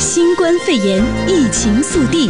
[0.00, 2.26] 新冠肺炎疫情速递。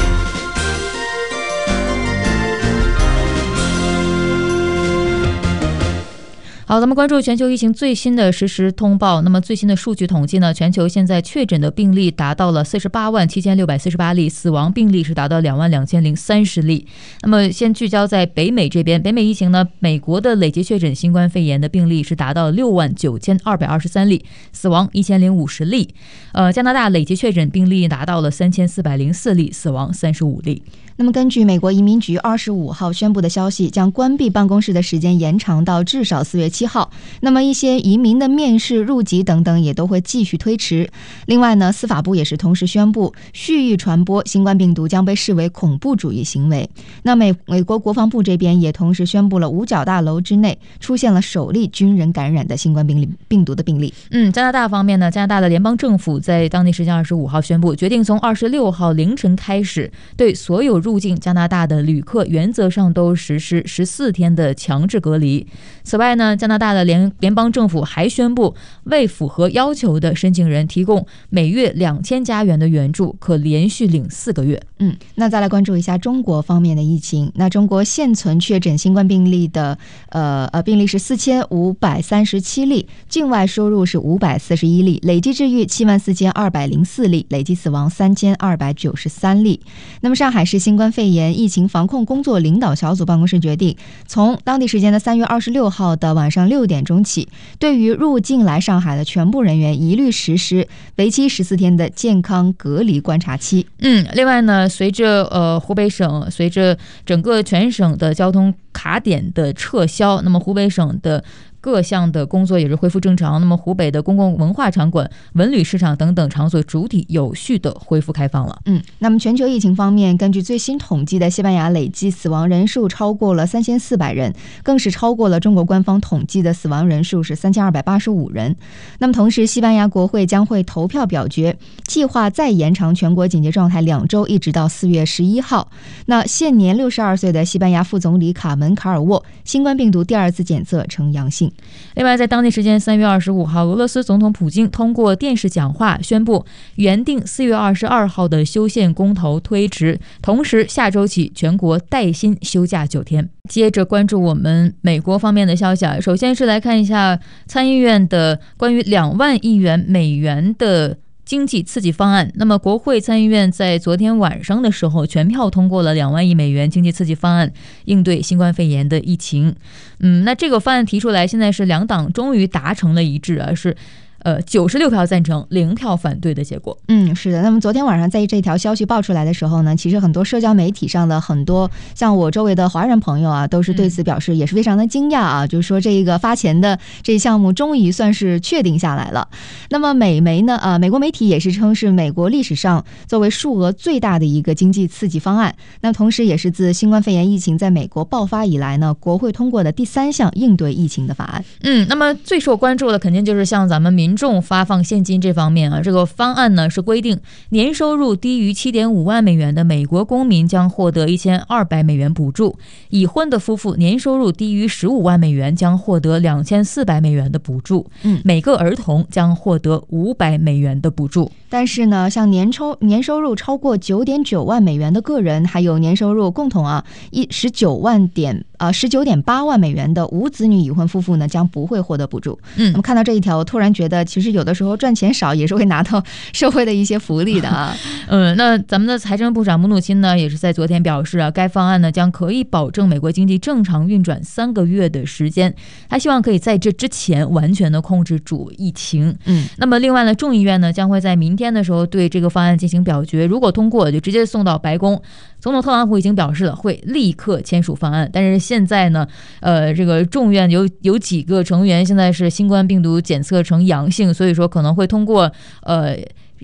[6.70, 9.22] 好，咱们关注全球疫情最新的实时通报。
[9.22, 16.86] 那么最新的数据统计呢，全球现在确诊的病例达到了四十八万七千六百四十八例，死亡病例是达到两万两千零三十例。
[17.22, 25.92] 那么先聚焦在北美这边，北美疫情呢，美国的累计确诊新冠肺炎的病例是达到六万九千二百二十三例，死亡一千零五十例。
[26.30, 30.62] 呃，加拿大累计确诊病例达到了三千四百零四例，死亡三十五例。
[30.96, 36.90] 那么，根据美国移民局二十五号宣布的消息，将关闭办公室的时间延长到至少四月七七号。
[37.20, 40.90] 那么，一些移民的面试、入籍等等也都会继续推迟。
[41.24, 46.68] 另外呢，司法部也是同时宣布，蓄意传播新冠病毒将被视为恐怖主义行为。
[47.04, 53.94] 那美美国国防部这边也同时宣布了五角大楼之内出现了首例军人感染的新冠病例病毒的病例。
[54.10, 65.46] 嗯，加拿大方面呢，加拿大的联邦政府在当地时间二十五号宣布，决定从二十六号凌晨开始，对所有入入境加拿大的旅客原则上都实施十四天的强制隔离。
[65.84, 74.60] 此外呢，加拿大的联联邦政府还宣布，为符合要求的申请人提供每月两千加元的援助，可连续领四个月。
[74.82, 77.30] 嗯，那再来关注一下中国方面的疫情。
[77.34, 79.78] 那中国现存确诊新冠病例的
[80.08, 89.60] 呃呃病例是四千五百三十七例，境外输入是五百四十一例，累计治愈七万四千二百零四例，累计死亡三千二百九十三例。
[90.00, 103.66] 那么上海市新冠肺炎疫情防控工作领导小组办公室决定，从当地时间的三月二十六号的晚上六点钟起，对于入境来上海的全部人员，一律实施为期十四天的健康隔离观察期。
[103.80, 111.22] 嗯，另外呢，随着呃湖北省随着整个全省的交通卡点的撤销，那么湖北省的。
[111.60, 113.40] 各项的工作也是恢复正常。
[113.40, 118.60] 那么，湖北的公共文化场馆、文旅市场等等场所主体有序的恢复开放了。
[118.64, 128.56] 嗯，那么全球疫情方面，根据最新统计的西班牙累计死亡人数超过了三千四百人，更是超过了中国官方统计的死亡人数是三千二百八十五人。
[128.98, 135.70] 那么同时，西班牙国会将会投票表决，计划再延长全国警戒状态两周，一直到四月十一号。
[136.06, 141.49] 那现年六十二岁的西班牙副总理卡门卡尔沃，新冠病毒第二次检测呈阳性。
[141.94, 146.44] 另外，在当地时间三月二十五号，俄罗斯总统普京通过电视讲话宣布，
[146.76, 153.28] 原定四月二十二号的修宪公投推迟，同时下周起全国带薪休假九天。
[153.48, 160.98] 接着关注我们美国方面的消息啊，首先是来看一下参议院的关于两万亿元美元的。
[161.24, 162.30] 经济刺激方案。
[162.34, 167.52] 那么，国会参议院在昨天晚上的时候全票通过了两万亿美元经济刺激方案，
[167.84, 169.54] 应对新冠肺炎的疫情。
[170.00, 173.76] 嗯，那这个方案提出来，现在是两党终于达成了一致而，是。
[174.22, 176.76] 呃，九十六票赞成，零票反对的结果。
[176.88, 177.42] 嗯，是的。
[177.42, 189.26] 那么昨天晚上在这条消息爆出来的时候呢，其实很多社交媒体上的很多像我周围的华人朋友啊，都是对此表示也是非常的惊讶啊，嗯、就是说这个发钱的这项目终于算是确定下来了。
[189.70, 195.54] 那么美媒呢，呃，美国媒体也是称是美国历史上作为数额最大的一个经济刺激方案。
[195.80, 201.42] 那同时也是自新冠肺炎疫情在美国爆发以来呢，国会通过的第三项应对疫情的法案。
[201.62, 204.09] 嗯，那么最受关注的肯定就是像咱们民。
[204.10, 212.56] 民众发放现金这方面啊，这个方案呢是规定，年收入低于七点五万美元的美国公民将获得一千二百美元补助；
[212.88, 217.86] 已婚的夫妇年收入低于十五万美元将获得两千四百美元的补助。
[218.02, 221.30] 嗯，每个儿童将获得五百美元的补助。
[221.48, 232.38] 但是呢，像年抽年收入超过九点九万美元的个人，还有年收入共同啊一十九万点啊十九点八万美元的无子女已婚夫妇呢，将不会获得补助。
[232.56, 234.04] 嗯，那么看到这一条，我突然觉得。
[234.04, 237.74] 其实有的时候赚钱少也是会拿到 社会的一些福利的啊。
[238.08, 245.54] 嗯，那咱们的财政部长姆努钦呢，也是在昨天表示啊，该方案呢将可以保证美国经济正常运转三个月的时间。
[245.88, 249.16] 他希望可以在这之前完全的控制住疫情。
[249.26, 255.00] 嗯，那么另外呢，众议院呢将会在明天的时候对这个方案进行表决，如果通过，就直接送到白宫。
[255.40, 259.06] 总统特朗普已经表示了会立刻签署方案，但是现在呢，
[259.38, 265.30] 呃，这个众院有有几个成员现在是新冠病毒检测呈阳性，所以说可能会通过
[265.62, 265.96] 呃。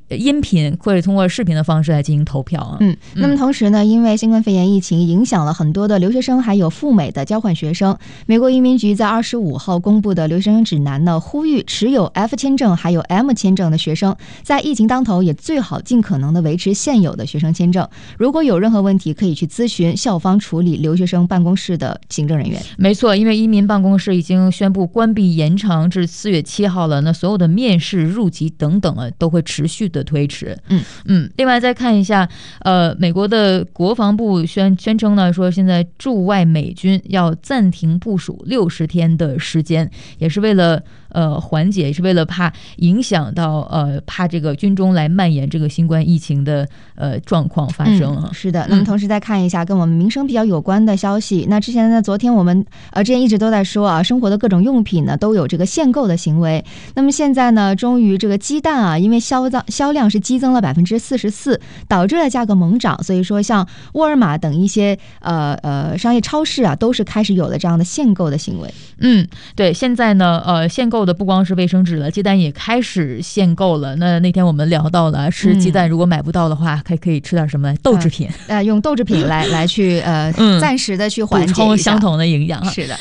[0.09, 2.77] 音频或者通过视频的方式来进行投票啊。
[2.81, 7.97] 嗯，那么同时呢，因为新冠肺炎疫情影响了很多的留学生，还有赴美的交换学生。
[8.27, 17.89] 美国移民局在二十五号公布的留学生指南呢，呼吁持有 F 签证还有 M 签证的学生，在疫情当头也最好尽可能的维持现有的学生签证。
[18.19, 22.61] 如果有任何问题，可以去咨询校方处理留学生办公室的行政人员。
[22.77, 29.86] 没错，因为移民办公室已经宣布关闭延长至四月七号了，那所有的面试、入籍等等啊，都会持续。
[29.87, 30.59] 续的推迟。
[30.69, 31.31] 嗯嗯。
[31.37, 32.29] 另外再看一下，
[32.61, 39.89] 呃，美国的国防部宣宣称呢，说现在驻外美军要暂停部署六十天的时间，
[40.19, 40.83] 也是为了。
[41.17, 48.35] 呃，缓解是为了怕影响到呃，怕这个军中来蔓延这个新冠疫情的呃状况发生啊、嗯。
[48.35, 51.47] 是的，那么同时再看一下跟我们民生比较有关的消息。
[51.47, 56.63] 嗯、那之前呢，昨天我们呃之前一直都在说啊，生活的各种用品呢都有这个限购的行为。
[56.95, 61.59] 那么现在呢，终于这个鸡蛋啊，因为销造销量是激增了百分之四十四，
[61.89, 63.03] 导致了价格猛涨。
[63.03, 68.69] 所以说，像沃尔玛等一些呃呃商业超市啊，都是开始有了这样的限购的行为。
[68.99, 71.06] 嗯，对，现在呢，呃，限购。
[71.07, 73.97] 的不光是卫生纸了，鸡蛋也开始限购了。
[73.97, 78.29] 那那天我们聊到了，吃鸡蛋如果买不到的话，还、嗯、可以吃点什么豆制品？
[78.49, 82.63] 呃，用豆制品来 来去呃，嗯、暂时的去缓冲相同的营养。
[82.67, 82.99] 是的，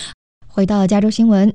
[0.48, 1.52] 回到加州新闻。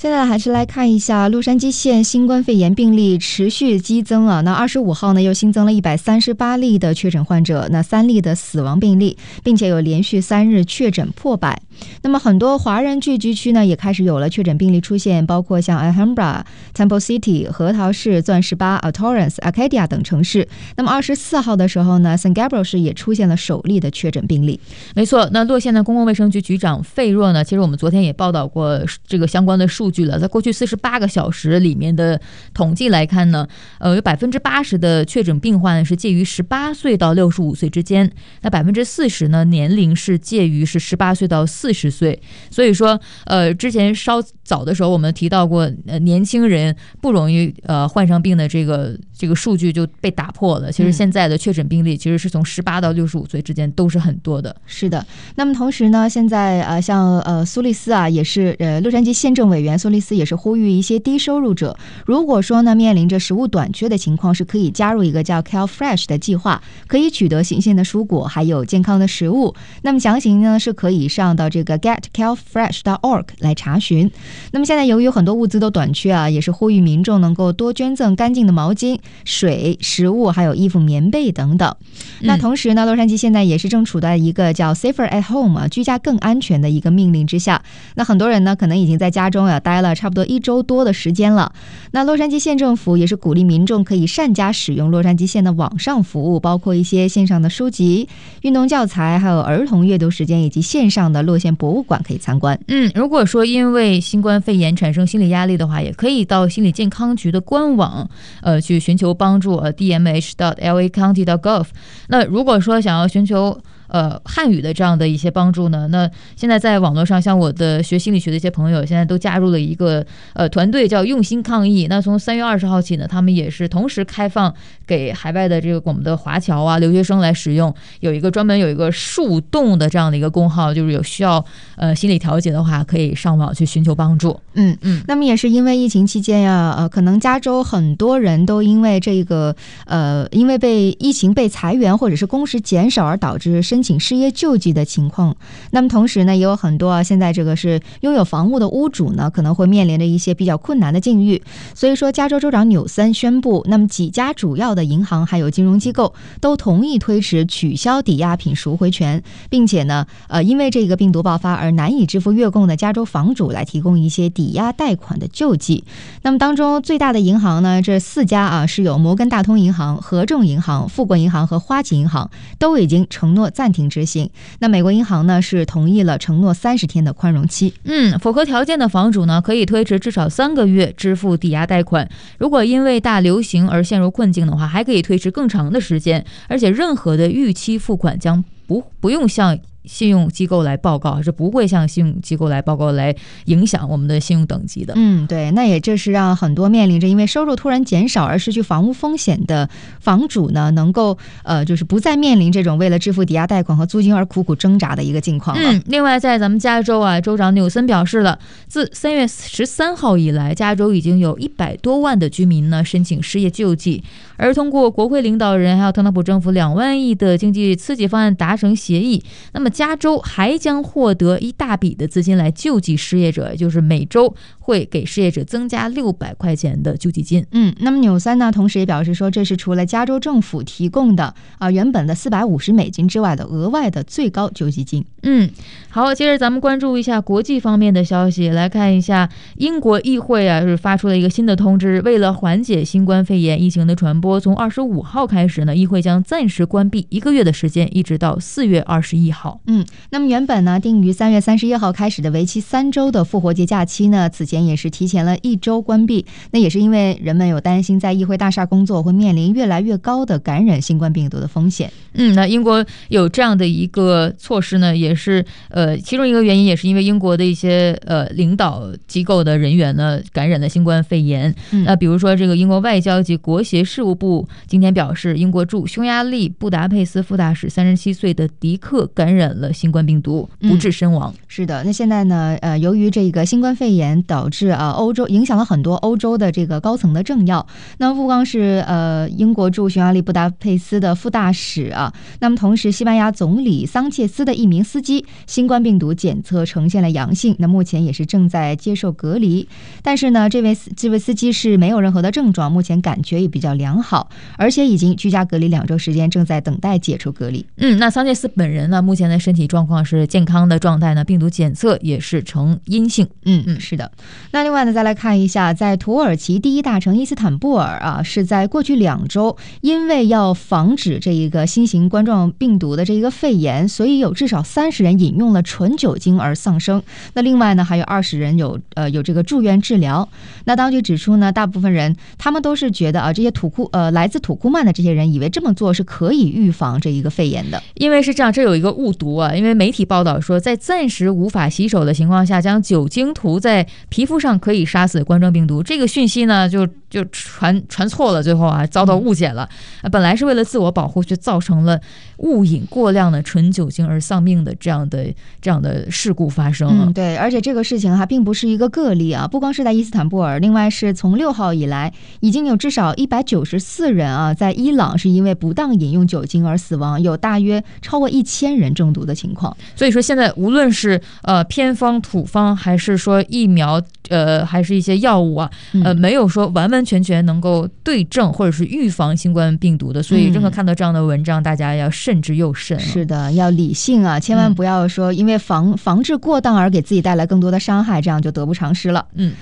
[0.00, 11.60] 现在还是来看一下洛杉矶县新冠肺炎病例持续激增啊，那二十五号呢又新增了一百三十八例的确诊患者，那三例的死亡病例，并且有连续三日确诊破百。
[12.00, 16.40] 那么很多华人聚居区呢也开始有了确诊病例出现，包括像 Alhambra、
[16.74, 20.48] Temple City、核桃市、钻石吧、Torrance、Acadia 等城市。
[20.78, 24.58] 那么二十四号的时候呢，San Gabriel 市也出现了首例的确诊病例。
[24.94, 29.89] 没错，那洛县的公共卫生局局长费若呢，其实我们昨天也报道过这个相关的数。
[29.90, 32.20] 据了，在过去四十八个小时里面的
[32.54, 33.46] 统计来看呢，
[33.78, 38.10] 呃，有百分之八十的确诊病患是介于十八岁到六十五岁之间，
[38.42, 42.20] 那百分之四十呢年龄是介于是十八岁到四十岁。
[42.50, 50.70] 所以说，呃，之前稍早的时候我们提到过，呃，年轻人不容易呃患上病的这个这个数据就被打破了。
[50.70, 54.54] 其实现在的确诊病例其实是从十八到六十五岁之间都是很多的。
[54.66, 55.04] 是的，
[55.36, 59.78] 那么同时呢，现在呃像呃苏利斯啊，也是呃洛杉矶县政委员。
[59.80, 69.54] 苏丽斯也是呼吁一些低收入者，如果说呢面临着食物短缺的情况，是可以加入一个叫 CalFresh 的计划，可以取得新鲜的蔬果，还有健康的食物。
[69.82, 74.10] 那么详情呢是可以上到这个 GetCalFresh.org 来查询。
[74.52, 81.74] 那么现在由于很多物资都短缺啊，也是呼吁民众能够多捐赠干净的毛巾、水、食物，还有衣服、棉被等等。
[82.20, 87.62] 那同时呢，洛杉矶现在也是正处在一个叫 Safer at Home 啊，居家更安全的一个命令之下。
[87.94, 89.58] 那很多人呢可能已经在家中啊。
[89.70, 91.52] 待了差不多一周多的时间了。
[91.92, 98.08] 那洛杉矶县政府也是鼓励民众可以善加使用洛杉矶县的网上服务，包括一些线上的书籍、
[98.42, 102.58] 运动教材，还有儿童阅读时间，以及线上的洛县博物馆可以参观。
[102.66, 108.10] 嗯，如果说因为新冠肺炎产生心理压力的话，也可以到心理健康局的官网，
[108.42, 109.56] 呃，去寻求帮助。
[109.56, 111.66] 呃，dmh.lacounty.gov。
[112.08, 113.56] 那如果说想要寻求。
[113.90, 115.88] 呃，汉语的这样的一些帮助呢？
[115.88, 121.88] 那现在在网络上，像我的学心理学的一些朋友，现在都加入了一个呃团队，叫用心抗疫。
[121.88, 124.54] 那从三月二十号起呢，他们也是同时开放
[124.86, 131.44] 给海外的这个我们的华侨啊留学生来使用，有一个专门有一个树洞的这样的一个工号，就是有需要
[131.74, 134.38] 呃心理调节的话，可以上网去寻求帮助。
[134.54, 135.02] 嗯嗯。
[135.08, 139.56] 那么也是因为疫情期间呀，呃，可能加州很多人都因为这个
[139.86, 143.79] 呃，因为被疫情被裁员或者是工时减少而导致身。
[143.80, 145.34] 申请失业救济的情况，
[145.70, 151.42] 那么同时呢，也有很多啊，现在这个是拥有房屋的屋主呢，可能会面临着一些比较困难的境遇。
[151.74, 156.12] 所以说，加州州长纽森宣布，那么几家主要的银行还有金融机构
[156.42, 165.84] 都同意推迟取消抵押品赎回权，并且呢，呃，因为这个病毒爆发而难以支付月供的加州房主来提供一些抵押贷款的救济。
[166.20, 173.69] 那么当中最大的银行呢，这四家啊是有摩根大通银行、合众银行、富国银行和花旗银行，都已经承诺暂。
[173.70, 174.28] 暂停执行。
[174.58, 177.72] 那美国银行呢是同意了承诺三十天的宽容期。
[177.84, 182.08] 嗯，符合条件的房主呢可以推迟至少三个月支付抵押贷款。
[182.38, 186.24] 如果因为大流行而陷入困境的话，还可以推迟更长的时间。
[186.48, 189.56] 而且任何的逾期付款将不不用向。
[189.84, 193.14] 信用机构来报告，还是不会向信用机构来报告，来
[193.46, 194.92] 影响我们的信用等级的。
[194.96, 199.68] 嗯，对，那也这是让很多面临着因为收入突然减少而失去房屋风险的
[199.98, 205.72] 房主呢，能够呃，就是不再面临这种为了支付抵押贷款和租金而苦苦挣扎的一个境况了。
[205.72, 214.04] 嗯，另外，在咱们加州啊，州长纽森表示了，自三月十三号以来，加州已经有一百多万的居民呢申请失业救济，
[214.36, 219.22] 而通过国会领导人还有特朗普政府两万亿的经济刺激方案达成协议，
[219.54, 219.69] 那么。
[219.70, 227.46] 么加州还将获得一大笔的资金来救济失业者，也就是每周会给失业者增加六百块钱的救济金。
[227.52, 235.04] 嗯，那么纽三呢，同时也表示说，这是除了加州政府提供的啊原本的四百五十美金之外的额外的最高救济金。
[235.22, 235.48] 嗯，
[235.90, 249.59] 好，接着咱们关注一下国际方面的消息，来看一下英国议会啊是发出了一个新的通知，为了缓解新冠肺炎疫情的传播，从二十五号开始呢，议会将暂时关闭一个月的时间，一直到四月二十一号。
[249.66, 256.24] 嗯，那么原本呢定于三月三十一号开始的为期三周的复活节假期呢，此前也是提前了一周关闭。
[256.50, 261.92] 那也是因为人们有担心在议会大厦工作会面临越来越高的感染新冠病毒的风险。
[262.14, 271.54] 嗯，那英国有这样的一个措施呢，也是呃，其中一个原因也是因为英国的一些呃领导机构的人员呢感染了新冠肺炎。
[271.70, 281.32] 嗯，那比如说这个英国外交及国协事务部今天表示，英国驻匈牙利布达佩斯副大使三十七岁的迪克感染了新冠病毒，不治身亡。
[281.32, 287.66] 嗯，是的，那现在呢，呃，由于这个新冠肺炎导致啊，欧洲影响了很多欧洲的这个高层的政要。
[287.98, 299.66] 那不光是呃英国驻匈牙利布达佩斯的副大使啊，那么同时西班牙总理桑切斯的一名司机新冠病毒检测呈现了阳性，那目前也是正在接受隔离。
[300.02, 307.64] 但是呢，这位这位司机是没有任何的症状，目前感觉也比较良好，而且已经居家隔离两周时间，正在等待解除隔离。
[307.76, 313.26] 嗯，那桑切斯本人呢，目前的身体状况是健康的状态呢，病毒检测也是呈阴性。
[313.44, 314.12] 嗯嗯，是的。
[314.52, 327.02] 那另外呢，再来看一下，在土耳其第一大城伊斯坦布尔啊，是在过去两周，因为要防止这一个新型冠状病毒的这一个肺炎，所以有至少三十人饮用了纯酒精而丧生。
[327.34, 330.28] 那另外呢，还有二十人有呃有这个住院治疗。
[330.64, 345.82] 那当局指出呢，大部分人他们都是觉得啊，这些土库呃来自土库曼的这些人以为这么做是可以预防这一个肺炎的，因为是这样，这有一个误读啊，因为媒体报道说，在暂时无法洗手的情况下，将酒精涂在皮肤上可以杀死冠状病毒。
[345.82, 349.68] 这个讯息呢，就就传传错了，最后啊遭到误解了。
[350.12, 352.00] 本来是为了自我保护，却造成了
[352.38, 355.26] 误饮过量的纯酒精而丧命的这样的
[355.60, 356.88] 这样的事故发生。
[356.88, 369.76] 嗯，对，而且这个事情还并不是一个个例啊，不光是在伊斯坦布尔，另外是从六号以来，已经有至少一百九十四人啊，在伊朗是因为不当饮用酒精而死亡，有大约超过一千人中毒的情况。
[369.94, 375.70] 所以说，现在无论是呃偏方土方，还是说疫苗，呃，还是一些药物啊，
[376.04, 380.22] 呃，没有说完完全全能够对症或者是预防新冠病毒的。
[380.22, 382.98] 所以，任何看到这样的文章，大家要慎之又慎。
[382.98, 389.26] 是的，要理性啊，千万不要说因为防防治过当而给自己带来更多的伤害，这样就得不偿失了。
[389.34, 389.52] 嗯。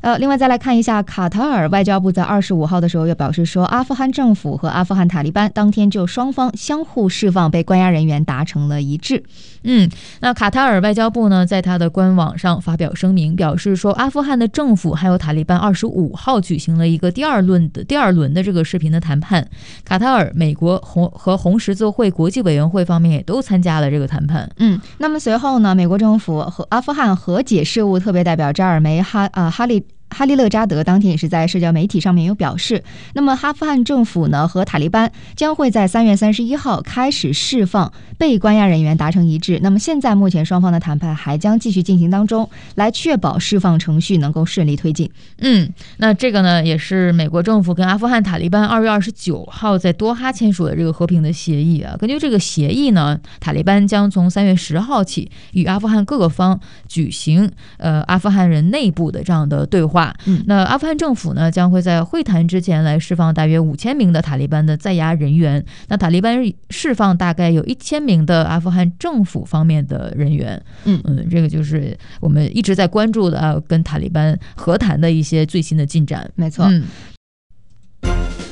[0.00, 9.24] 呃，另外再来看一下，卡塔尔外交部在二十五号的时候又表示说，阿富汗政府和阿富汗塔利班当天就双方相互释放被关押人员达成了一致。
[9.64, 9.90] 嗯，
[10.20, 19.46] 那卡塔尔外交部呢，在他的官网上发表声明，表示说，阿富汗的政府还有塔利班二十五号举行了一个第二轮的第二轮的这个视频的谈判。
[19.84, 24.48] 卡塔尔、美国红和红十字会国际委员会方面也都参加了这个谈判。
[24.58, 29.84] 嗯，那么随后呢，美国政府和阿富汗和解事务特别代表扎尔梅哈、呃、哈利。
[30.10, 32.82] 哈利勒扎德当天也是在社交媒体上面有表示，
[33.14, 39.60] 那么阿富汗政府呢和塔利班将会在三月三十一号开始释放被关押人员达成一致。
[39.62, 45.10] 那么现在目前双方的谈判还将继续进行当中，来确保释放程序能够顺利推进。
[45.38, 51.94] 嗯，那这个呢也是美国政府跟阿富汗塔利班二月二十九号在多哈签署的这个和平的协议啊。
[51.98, 59.97] 根据这个协议呢，塔利班将从三月十号起与阿富汗各个方举行呃阿富汗人内部的这样的对话。
[60.26, 65.64] 嗯，那阿富汗政府呢，将会在会谈之前来释放大约五千名的塔利班的在押人员。
[65.88, 66.40] 那塔利班
[66.70, 70.62] 释放大概有一千名的阿富汗政府方面的人员。
[70.84, 76.30] 嗯嗯，这个就是我们一直在关注的啊，跟塔利班和谈的一些最新的进展。
[76.34, 76.66] 没错。
[76.66, 76.84] 嗯，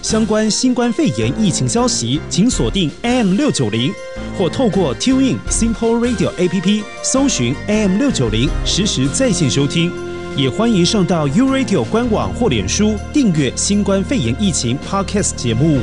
[0.03, 3.93] 相关新冠肺炎疫情消息，请锁定 AM 六九零，
[4.39, 10.06] 或透过 TuneIn Simple Radio APP 搜寻 AM 六九零，实时在线收听。
[10.37, 15.81] 也欢迎上到 U Radio 官网或脸书订阅新冠肺炎疫情 Podcast 节目。